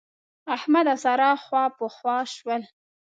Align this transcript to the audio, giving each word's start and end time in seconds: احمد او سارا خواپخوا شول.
احمد 0.55 0.85
او 0.91 0.97
سارا 1.03 1.31
خواپخوا 1.45 2.17
شول. 2.35 2.61